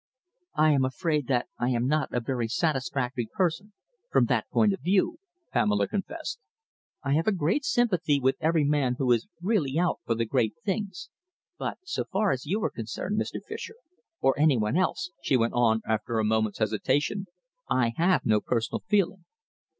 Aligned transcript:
"I 0.55 0.71
am 0.71 0.83
afraid 0.83 1.27
that 1.27 1.45
I 1.59 1.69
am 1.69 1.85
not 1.85 2.09
a 2.11 2.19
very 2.19 2.47
satisfactory 2.47 3.29
person 3.31 3.73
from 4.09 4.25
that 4.25 4.49
point 4.49 4.73
of 4.73 4.79
view," 4.81 5.19
Pamela 5.53 5.87
confessed. 5.87 6.39
"I 7.03 7.13
have 7.13 7.27
a 7.27 7.31
great 7.31 7.63
sympathy 7.63 8.19
with 8.19 8.35
every 8.39 8.63
man 8.63 8.95
who 8.97 9.11
is 9.11 9.27
really 9.43 9.77
out 9.77 9.99
for 10.03 10.15
the 10.15 10.25
great 10.25 10.55
things, 10.65 11.11
but 11.59 11.77
so 11.83 12.03
far 12.11 12.31
as 12.31 12.47
you 12.47 12.63
are 12.63 12.71
concerned, 12.71 13.21
Mr. 13.21 13.41
Fischer, 13.47 13.75
or 14.21 14.33
any 14.39 14.57
one 14.57 14.75
else," 14.75 15.11
she 15.21 15.37
went 15.37 15.53
on, 15.53 15.81
after 15.85 16.17
a 16.17 16.23
moment's 16.25 16.57
hesitation, 16.57 17.27
"I 17.69 17.93
have 17.95 18.25
no 18.25 18.41
personal 18.41 18.81
feeling." 18.87 19.25